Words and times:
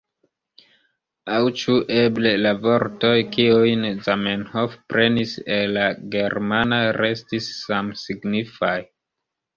Aŭ 1.33 1.41
ĉu 1.63 1.75
eble 1.97 2.31
la 2.45 2.53
vortoj 2.63 3.11
kiujn 3.35 3.85
Zamenhof 4.07 4.73
prenis 4.95 5.35
el 5.59 5.77
la 5.79 5.87
germana 6.17 6.81
restis 7.01 7.51
samsignifaj? 7.61 8.77